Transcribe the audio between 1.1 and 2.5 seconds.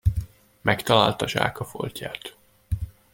zsák a foltját.